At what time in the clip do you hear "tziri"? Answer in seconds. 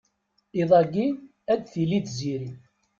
2.05-2.49